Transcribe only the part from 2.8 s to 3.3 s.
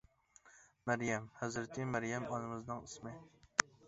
ئىسمى.